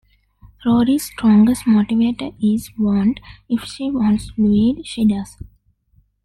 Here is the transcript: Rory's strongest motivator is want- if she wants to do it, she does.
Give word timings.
Rory's 0.65 1.05
strongest 1.11 1.65
motivator 1.67 2.33
is 2.43 2.71
want- 2.75 3.19
if 3.49 3.65
she 3.65 3.91
wants 3.91 4.29
to 4.33 4.35
do 4.37 4.79
it, 4.79 4.87
she 4.87 5.05
does. 5.05 5.37